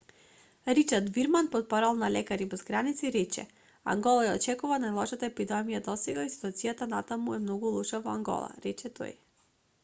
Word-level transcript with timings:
ричард 0.77 1.07
вирман 1.15 1.47
портпарол 1.55 1.97
на 2.03 2.09
лекари 2.15 2.45
без 2.53 2.63
граници 2.69 3.11
рече 3.17 3.45
ангола 3.93 4.23
ја 4.29 4.33
очекува 4.39 4.79
најлошата 4.87 5.29
епидемија 5.29 5.83
досега 5.89 6.25
и 6.31 6.33
ситуацијата 6.39 6.89
и 6.91 6.93
натаму 6.97 7.39
е 7.39 7.45
многу 7.45 7.75
лоша 7.77 8.01
во 8.09 8.17
ангола 8.17 8.51
рече 8.67 8.95
тој 9.01 9.15